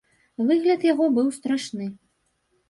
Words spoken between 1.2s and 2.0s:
страшны.